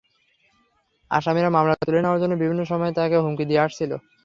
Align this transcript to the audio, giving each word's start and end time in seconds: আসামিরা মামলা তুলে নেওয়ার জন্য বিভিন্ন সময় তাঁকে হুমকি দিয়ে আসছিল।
আসামিরা 1.11 1.49
মামলা 1.49 1.75
তুলে 1.79 1.99
নেওয়ার 2.01 2.21
জন্য 2.21 2.33
বিভিন্ন 2.41 2.61
সময় 2.63 2.91
তাঁকে 2.93 3.17
হুমকি 3.17 3.45
দিয়ে 3.45 3.63
আসছিল। 3.63 3.91